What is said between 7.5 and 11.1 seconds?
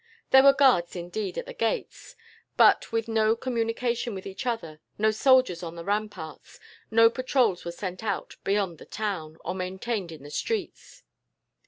were sent out beyond the town, or maintained in the streets.